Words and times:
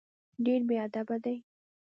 ډېر 0.45 0.61
بېادبه 0.69 1.17
دی. 1.23 1.37